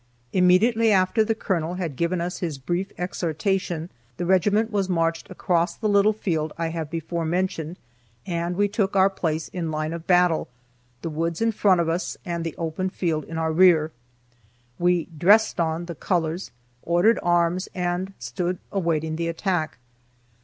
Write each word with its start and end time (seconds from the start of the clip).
Immediately 0.33 0.91
after 0.91 1.23
the 1.23 1.35
colonel 1.35 1.75
had 1.75 1.95
given 1.95 2.21
us 2.21 2.39
his 2.39 2.57
brief 2.57 2.91
exhortation, 2.97 3.87
the 4.17 4.25
regiment 4.25 4.71
was 4.71 4.89
marched 4.89 5.29
across 5.29 5.75
the 5.75 5.87
little 5.87 6.11
field 6.11 6.53
I 6.57 6.69
have 6.69 6.89
before 6.89 7.23
mentioned, 7.23 7.77
and 8.25 8.55
we 8.55 8.67
took 8.67 8.95
our 8.95 9.11
place 9.11 9.49
in 9.49 9.69
line 9.69 9.93
of 9.93 10.07
battle, 10.07 10.47
the 11.03 11.11
woods 11.11 11.39
in 11.39 11.51
front 11.51 11.81
of 11.81 11.87
us, 11.87 12.17
and 12.25 12.43
the 12.43 12.55
open 12.57 12.89
field 12.89 13.25
in 13.25 13.37
our 13.37 13.51
rear. 13.51 13.91
We 14.79 15.05
"dressed 15.15 15.59
on" 15.59 15.85
the 15.85 15.93
colors, 15.93 16.49
ordered 16.81 17.19
arms, 17.21 17.69
and 17.75 18.13
stood 18.17 18.57
awaiting 18.71 19.17
the 19.17 19.27
attack. 19.27 19.77